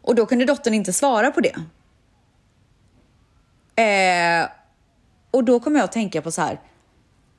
[0.03, 1.55] Och då kunde dottern inte svara på det.
[3.83, 4.49] Eh,
[5.33, 6.61] och då kom jag att tänka på så här.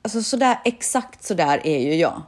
[0.02, 2.22] Alltså sådär, exakt sådär är ju jag.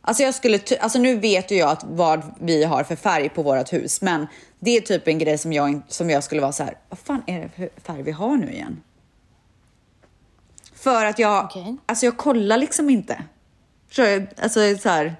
[0.00, 3.42] Alltså jag skulle, alltså nu vet ju jag att vad vi har för färg på
[3.42, 4.26] vårt hus, men
[4.58, 6.78] det är typ en grej som jag, som jag skulle vara så här.
[6.88, 8.82] vad fan är det för färg vi har nu igen?
[10.74, 11.76] För att jag, Okej.
[11.86, 13.22] alltså jag kollar liksom inte.
[13.88, 14.26] Förstår?
[14.42, 15.16] Alltså så här.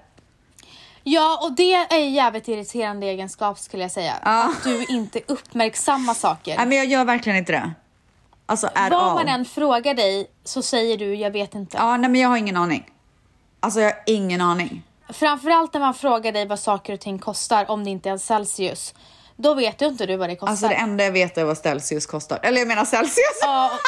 [1.03, 4.15] Ja, och det är jävligt irriterande egenskap skulle jag säga.
[4.25, 4.45] Ja.
[4.45, 6.57] Att du inte uppmärksammar saker.
[6.57, 7.73] Nej men jag gör verkligen inte det.
[8.51, 9.15] Alltså är Vad av.
[9.15, 11.77] man än frågar dig så säger du jag vet inte.
[11.77, 12.91] Ja, nej men jag har ingen aning.
[13.61, 14.83] Alltså jag har ingen aning.
[15.09, 18.19] Framförallt när man frågar dig vad saker och ting kostar om det inte är en
[18.19, 18.95] Celsius.
[19.37, 20.51] Då vet ju inte du vad det kostar.
[20.51, 22.39] Alltså det enda jag vet är vad Celsius kostar.
[22.43, 23.39] Eller jag menar Celsius.
[23.41, 23.71] Ja.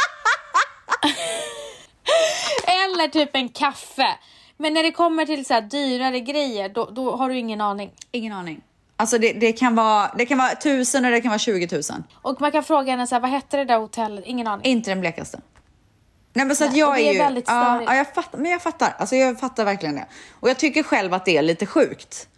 [2.67, 4.19] Eller typ en kaffe.
[4.57, 7.91] Men när det kommer till så dyrare grejer, då, då har du ingen aning.
[8.13, 8.61] Ingen aning.
[9.01, 11.83] Alltså det, det, kan vara, det kan vara tusen och det kan vara 20 000.
[12.23, 14.25] Och man kan fråga henne så här, vad hette det där hotellet?
[14.27, 14.67] Ingen aning.
[14.67, 15.41] Inte den blekaste.
[16.33, 17.19] Nej men så att Nej, och jag är är ju...
[17.19, 18.39] väldigt ja, ja, jag fattar.
[18.39, 18.95] Men jag fattar.
[18.99, 20.07] Alltså jag fattar verkligen det.
[20.41, 22.29] Och jag tycker själv att det är lite sjukt.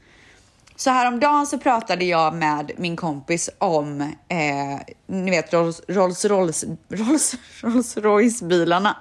[0.76, 6.64] Så häromdagen så pratade jag med min kompis om, eh, ni vet Rolls, Rolls, Rolls,
[6.88, 8.96] Rolls, Rolls Royce bilarna.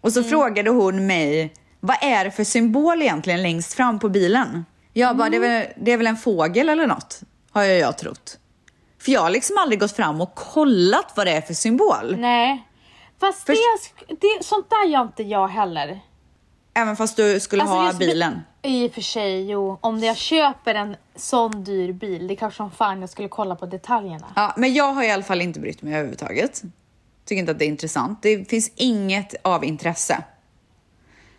[0.00, 0.30] Och så Mm.
[0.30, 4.64] frågade hon mig, vad är det för symbol egentligen längst fram på bilen?
[4.92, 5.50] Jag bara, det, är Mm.
[5.60, 8.38] väl, det är väl en fågel eller något, har jag, jag trott.
[8.98, 12.16] För jag har liksom aldrig gått fram och kollat vad det är för symbol.
[12.18, 12.68] Nej.
[13.20, 13.54] Fast det,
[14.08, 16.00] det, sånt där gör inte jag heller.
[16.74, 18.40] Även fast du skulle Alltså, ha bilen.
[18.62, 19.78] I och för sig, jo.
[19.80, 23.56] Om jag köper en sån dyr bil, det är kanske som fan jag skulle kolla
[23.56, 24.26] på detaljerna.
[24.36, 26.62] Ja, men jag har i alla fall inte brytt mig överhuvudtaget.
[27.24, 28.22] Tycker inte att det är intressant.
[28.22, 30.24] Det finns inget av intresse.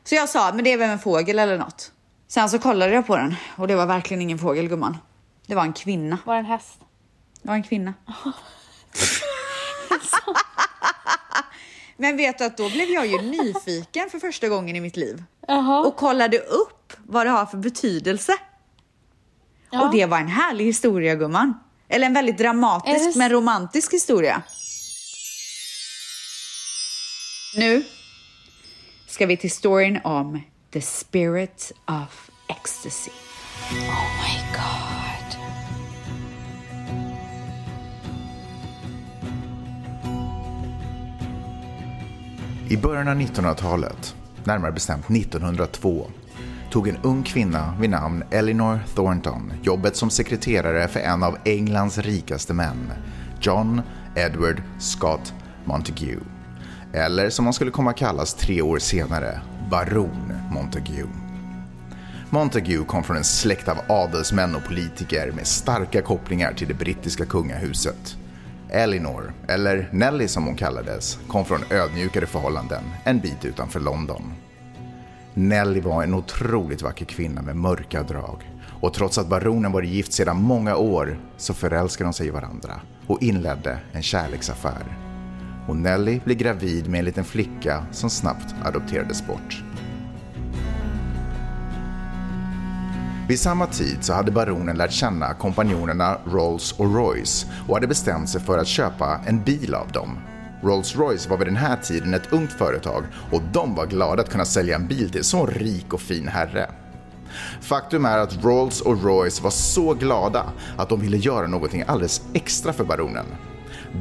[0.03, 1.91] Så jag sa, men det är väl en fågel eller något.
[2.27, 4.97] Sen så kollade jag på den och det var verkligen ingen fågel gumman.
[5.47, 6.17] Det var en kvinna.
[6.25, 6.79] Var det en häst?
[7.41, 7.93] Det var en kvinna.
[11.97, 15.23] men vet du att då blev jag ju nyfiken för första gången i mitt liv.
[15.47, 15.79] Jaha.
[15.79, 18.33] Och kollade upp vad det har för betydelse.
[19.71, 19.81] Ja.
[19.85, 21.59] Och det var en härlig historia gumman.
[21.87, 24.41] Eller en väldigt dramatisk det men romantisk historia.
[27.55, 27.85] Nu
[29.07, 30.41] ska vi till storyn om
[30.73, 33.11] The Spirit of Ecstasy.
[33.71, 35.37] Oh my god.
[42.71, 46.07] I början av 1900-talet, närmare bestämt 1902,
[46.71, 51.97] tog en ung kvinna vid namn Elinor Thornton jobbet som sekreterare för en av Englands
[51.97, 52.93] rikaste män,
[53.41, 53.81] John
[54.15, 55.33] Edward Scott
[55.65, 56.19] Montague.
[56.93, 59.41] Eller som han skulle komma att kallas tre år senare,
[59.73, 61.05] Baron Montague.
[62.29, 67.25] Montague kom från en släkt av adelsmän och politiker med starka kopplingar till det brittiska
[67.25, 68.17] kungahuset.
[68.69, 74.33] Elinor, eller Nelly som hon kallades, kom från ödmjukare förhållanden en bit utanför London.
[75.33, 78.51] Nelly var en otroligt vacker kvinna med mörka drag.
[78.81, 82.81] Och trots att baronen varit gift sedan många år så förälskade de sig i varandra
[83.07, 85.12] och inledde en kärleksaffär.
[85.67, 89.63] Och Nelly blir gravid med en liten flicka som snabbt adopterades bort.
[93.27, 98.29] Vid samma tid så hade baronen lärt känna kompanjonerna Rolls och Royce och hade bestämt
[98.29, 100.17] sig för att köpa en bil av dem.
[100.61, 104.45] Rolls-Royce var vid den här tiden ett ungt företag och de var glada att kunna
[104.45, 106.69] sälja en bil till en så rik och fin herre.
[107.61, 110.45] Faktum är att Rolls och Royce var så glada
[110.77, 113.25] att de ville göra någonting alldeles extra för baronen.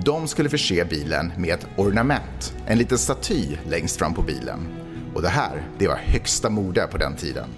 [0.00, 4.68] De skulle förse bilen med ett ornament, en liten staty längst fram på bilen.
[5.14, 7.48] Och det här, det var högsta mode på den tiden.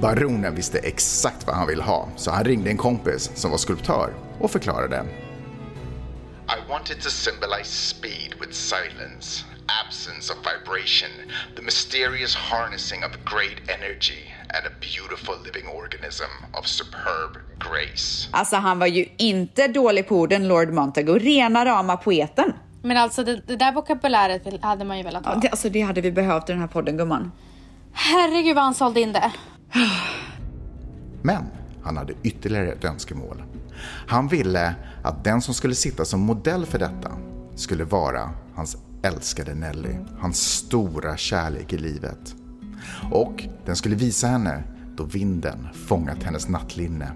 [0.00, 4.14] Baronen visste exakt vad han ville ha, så han ringde en kompis som var skulptör
[4.40, 5.04] och förklarade.
[6.48, 9.44] I wanted to symbolize speed with silence,
[9.84, 11.10] absence of vibration,
[11.56, 18.28] the mysterious harnessing of great energy, and a beautiful living organism of superb grace.
[18.30, 21.18] Alltså han var ju inte dålig på orden, Lord Montagu.
[21.18, 22.52] Rena rama poeten.
[22.82, 25.32] Men alltså det, det där vokabuläret hade man ju velat ha.
[25.34, 27.32] Ja, det, alltså det hade vi behövt i den här podden gumman.
[27.92, 29.32] Herregud vad han sålde in det.
[31.22, 31.44] Men
[31.84, 33.42] han hade ytterligare ett önskemål.
[34.06, 37.12] Han ville att den som skulle sitta som modell för detta
[37.54, 42.34] skulle vara hans älskade Nelly, hans stora kärlek i livet.
[43.12, 44.62] Och den skulle visa henne
[44.96, 47.12] då vinden fångat hennes nattlinne.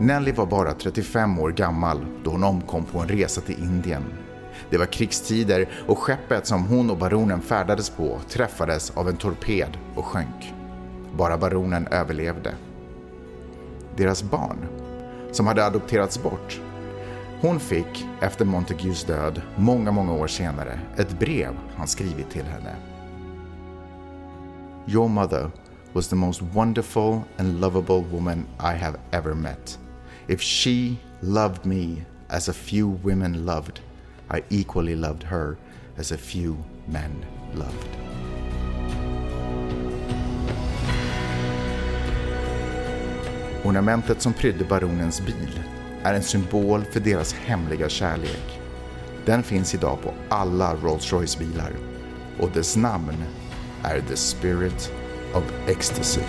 [0.00, 4.04] Nelly var bara 35 år gammal då hon omkom på en resa till Indien.
[4.70, 9.78] Det var krigstider och skeppet som hon och baronen färdades på träffades av en torped
[9.94, 10.54] och sjönk.
[11.16, 12.54] Bara baronen överlevde.
[13.96, 14.66] Deras barn,
[15.32, 16.60] som hade adopterats bort,
[17.40, 22.76] hon fick efter Montagues död, många, många år senare, ett brev han skrivit till henne.
[24.86, 25.50] Your mother
[25.92, 29.78] was the most wonderful and lovable woman I have ever met.
[30.28, 33.80] If she loved me as a few women loved,
[34.30, 35.56] I equally loved her
[35.96, 37.88] as a few men loved.
[43.64, 45.60] Ornamentet som prydde baronens bil
[46.02, 48.60] är en symbol för deras hemliga kärlek.
[49.26, 51.72] Den finns idag på alla Rolls-Royce-bilar
[52.40, 53.24] och dess namn
[53.82, 54.92] är The Spirit
[55.34, 56.22] of Ecstasy.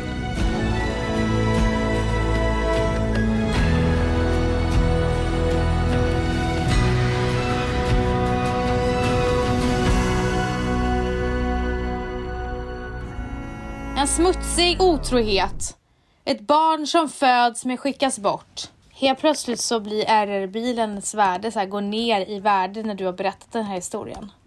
[14.20, 15.78] Smutsig otrohet.
[16.26, 18.62] Ett barn som föds men skickas bort.
[18.90, 23.14] Helt plötsligt så blir RR-bilens värde så här, går ner i värde när du har
[23.14, 24.32] berättat den här historien.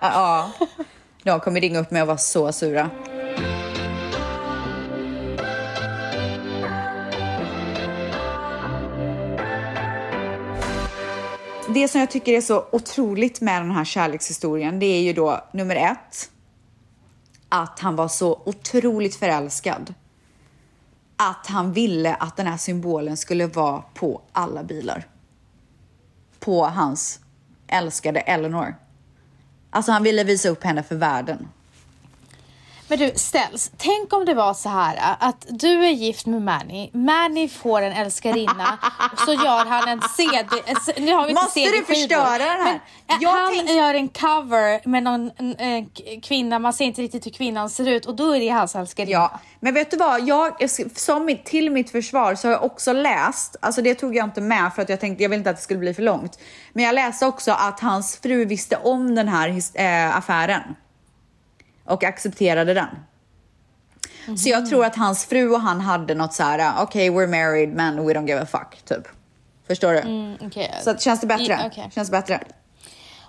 [0.00, 0.52] Ja.
[1.22, 2.90] De kommer ringa upp mig och vara så sura.
[11.74, 15.48] Det som jag tycker är så otroligt med den här kärlekshistorien, det är ju då
[15.52, 16.30] nummer ett,
[17.48, 19.94] att han var så otroligt förälskad.
[21.16, 25.06] Att han ville att den här symbolen skulle vara på alla bilar.
[26.40, 27.20] På hans
[27.66, 28.74] älskade Eleanor.
[29.70, 31.48] Alltså han ville visa upp henne för världen.
[32.88, 33.70] Men du, ställs.
[33.76, 36.90] Tänk om det var så här äh, att du är gift med Manny.
[36.92, 38.78] Manny får en älskarinna
[39.26, 40.48] så gör han en CD.
[40.96, 42.64] Nu har vi inte Måste du förstöra den här?
[42.64, 46.72] Men, äh, Jag han tänkte- gör en cover med någon en, en k- kvinna, man
[46.72, 49.12] ser inte riktigt hur kvinnan ser ut och då är det hans älskarinna.
[49.12, 50.28] Ja, men vet du vad?
[50.28, 54.40] Jag, som till mitt försvar så har jag också läst, alltså det tog jag inte
[54.40, 56.38] med för att jag tänkte, jag ville inte att det skulle bli för långt.
[56.72, 60.62] Men jag läste också att hans fru visste om den här äh, affären.
[61.88, 62.88] Och accepterade den.
[64.38, 67.68] Så jag tror att hans fru och han hade något så här, okej we're married
[67.68, 69.08] men we don't give a fuck, typ.
[69.66, 69.98] Förstår du?
[69.98, 70.74] Mm, okej.
[70.84, 71.44] Så känns det bättre?
[71.44, 71.90] Ja, okej.
[71.94, 72.40] Känns det bättre?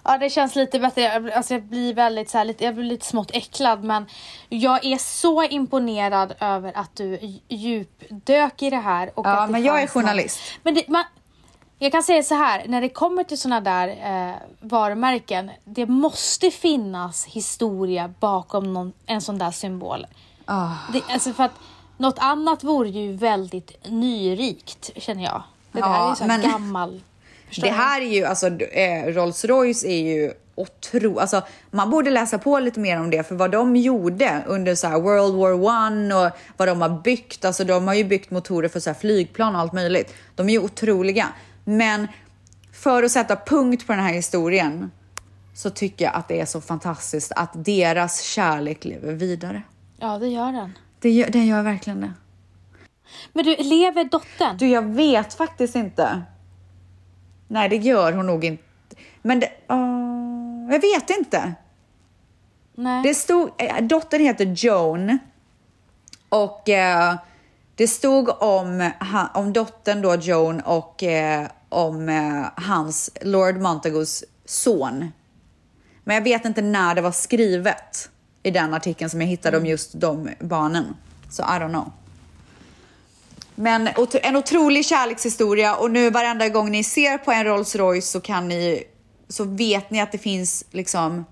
[0.04, 1.32] Ja, det känns lite bättre.
[1.36, 4.06] Alltså, jag blir väldigt så här, lite, jag blir lite smått äcklad, men
[4.50, 9.12] jag är så imponerad över att du dj- djupdök i det här.
[9.20, 10.40] Och Ja, att det men jag är journalist.
[10.64, 11.04] Men det, man,
[11.80, 16.52] jag kan säga så här, när det kommer till såna där eh, varumärken, det måste
[16.52, 20.08] finnas historia bakom någon, en sån där symbol.
[20.46, 20.70] Ah.
[20.94, 21.52] Det, alltså för att
[21.98, 25.44] något annat vore ju väldigt nyrikt, känner jag.
[25.72, 27.02] Det där Ja, är ju så men- gammal...
[27.62, 32.38] Det här är ju, alltså eh, Rolls Royce är ju otro, alltså man borde läsa
[32.38, 36.32] på lite mer om det för vad de gjorde under så World War One och
[36.58, 39.74] vad de har byggt, alltså de har ju byggt motorer för så flygplan och allt
[39.74, 40.14] möjligt.
[40.36, 41.28] De är ju otroliga.
[41.64, 42.08] Men
[42.74, 44.92] för att sätta punkt på den här historien
[45.54, 49.62] så tycker jag att det är så fantastiskt att deras kärlek lever vidare.
[49.98, 50.78] Ja, det gör den.
[51.00, 52.14] Det gör, den gör verkligen det.
[53.34, 54.58] Men du, lever dottern?
[54.58, 56.22] Du, jag vet faktiskt inte.
[57.48, 58.64] Nej, det gör hon nog inte.
[59.22, 59.52] Men det...
[59.68, 61.54] åh, jag vet inte.
[62.76, 63.04] Nej.
[63.04, 63.52] Det stod...
[63.58, 65.20] eh, Dottern heter Joan.
[66.30, 67.16] Och eh,
[67.80, 68.92] det stod om,
[69.34, 75.12] om dottern då, Joan, och eh, om eh, hans, Lord Montagus son.
[76.04, 78.10] Men jag vet inte när det var skrivet
[78.44, 80.96] i den artikeln som jag hittade om just de barnen.
[81.30, 81.92] Så I don't know.
[83.56, 88.22] Men en otrolig kärlekshistoria och nu varenda gång ni ser på en Rolls Royce så
[88.22, 88.84] kan ni
[89.30, 91.26] så vet ni att det finns liksom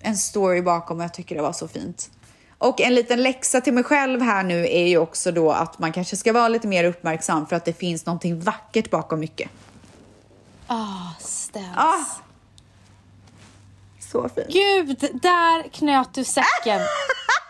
[0.00, 2.10] en story bakom och jag tycker det var så fint.
[2.58, 5.92] Och en liten läxa till mig själv här nu är ju också då att man
[5.92, 9.50] kanske ska vara lite mer uppmärksam för att det finns någonting vackert bakom mycket.
[10.66, 11.66] Ah, ställs.
[11.76, 12.04] Ah!
[14.12, 14.48] Så fint.
[14.48, 16.80] Gud, där knöt du säcken.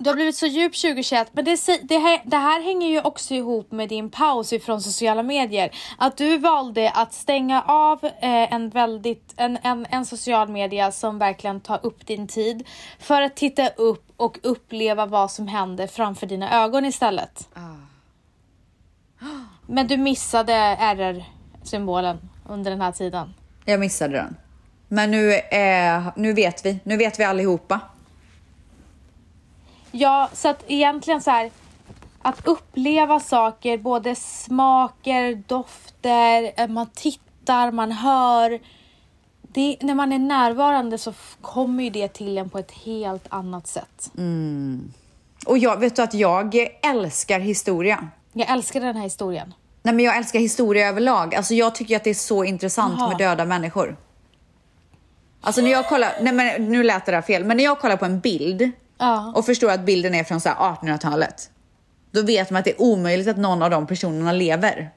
[0.00, 3.34] Du har blivit så djup 2021, men det, det, här, det här hänger ju också
[3.34, 5.70] ihop med din paus ifrån sociala medier.
[5.98, 11.18] Att du valde att stänga av eh, en, väldigt, en, en, en social media som
[11.18, 12.66] verkligen tar upp din tid
[12.98, 17.48] för att titta upp och uppleva vad som händer framför dina ögon istället.
[19.66, 23.34] Men du missade RR-symbolen under den här tiden.
[23.64, 24.36] Jag missade den.
[24.88, 26.78] Men nu, eh, nu vet vi.
[26.84, 27.80] Nu vet vi allihopa.
[29.90, 31.50] Ja, så att egentligen så här
[32.22, 38.60] att uppleva saker, både smaker, dofter, eh, man tittar, man hör.
[39.42, 43.66] Det, när man är närvarande så kommer ju det till en på ett helt annat
[43.66, 44.12] sätt.
[45.46, 48.08] Och jag vet du att jag älskar historia.
[48.32, 49.54] Jag älskar den här historien.
[49.82, 51.34] Nej men jag älskar historia överlag.
[51.34, 53.08] Alltså jag tycker att det är så intressant Jaha.
[53.08, 53.96] med döda människor.
[55.40, 57.96] Alltså när jag kollar, nej men nu lät det där fel, men när jag kollar
[57.96, 58.70] på en bild
[59.00, 59.32] Ja.
[59.36, 61.50] och förstår att bilden är från så här 1800-talet.
[62.10, 64.90] Då vet man att det är omöjligt att någon av de personerna lever.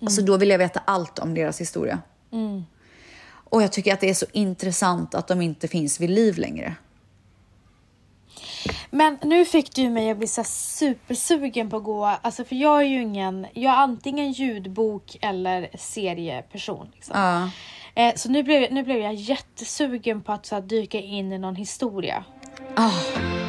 [0.00, 1.98] Alltså då vill jag veta allt om deras historia.
[3.50, 6.74] Och jag tycker att det är så intressant att de inte finns vid liv längre.
[8.90, 12.80] Men nu fick du mig att bli så supersugen på att gå, alltså för jag
[12.80, 16.88] är ju ingen, jag är antingen ljudbok eller serieperson.
[16.94, 17.20] Liksom.
[17.20, 17.50] Ja.
[18.02, 21.38] Eh, så nu blev, nu blev jag jättesugen på att så här, dyka in i
[21.38, 22.24] någon historia.
[22.76, 23.45] We're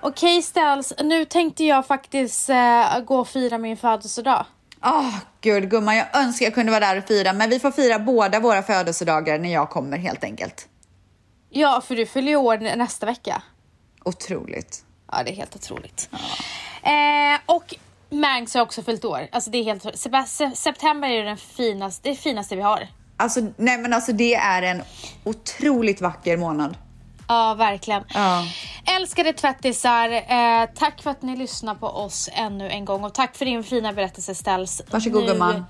[0.00, 4.46] Okej Stels, nu tänkte jag faktiskt eh, gå och fira min födelsedag.
[4.84, 7.98] Åh, gud gumman, jag önskar jag kunde vara där och fira, men vi får fira
[7.98, 10.68] båda våra födelsedagar när jag kommer helt enkelt.
[11.50, 13.42] Ja, för du fyller ju år nä- nästa vecka.
[14.04, 14.84] Otroligt.
[15.12, 16.08] Ja, det är helt otroligt.
[16.82, 17.74] Eh, och
[18.10, 19.28] Mangs har också fyllt år.
[19.32, 22.88] Alltså det är helt Sep- se- September är ju den finaste, det finaste vi har.
[23.16, 24.82] Alltså, nej men alltså det är en
[25.24, 26.76] otroligt vacker månad.
[27.28, 28.04] Ja, verkligen.
[28.14, 28.44] Ja.
[28.96, 33.36] Älskade tvättisar, eh, tack för att ni lyssnar på oss ännu en gång och tack
[33.36, 34.82] för din fina berättelse Ställs.
[34.90, 35.64] Varsågod nu gumman.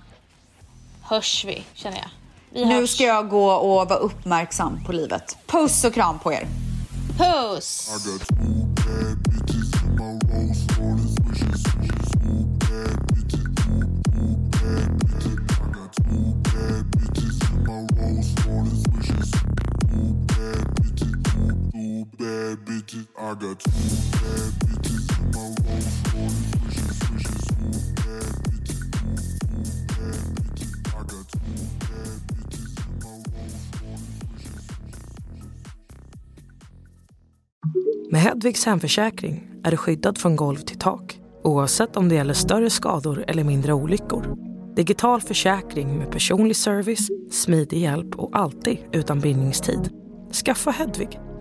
[1.03, 2.09] hörs vi, känner jag.
[2.51, 2.91] Vi Nu hörs.
[2.91, 5.37] ska jag gå och vara uppmärksam på livet.
[5.47, 6.47] Puss och kram på er.
[7.19, 7.91] Puss!
[22.29, 23.07] Bad bitches.
[23.17, 23.71] I got two
[24.21, 27.43] bad bitches in my Rolls Royce wishes, wishes.
[27.47, 30.73] Two bad bitches, two, two bad bitches.
[30.87, 35.47] I got two bad bitches in my Rolls Royce wishes, wishes.
[38.11, 42.71] Med Hedvigs hemförsäkring är du skyddad från golv till tak oavsett om det gäller större
[42.71, 44.37] skador eller mindre olyckor.
[44.77, 49.91] Digital försäkring med personlig service, smidig hjälp och alltid utan bindningstid.
[50.45, 51.21] Skaffa Hedvig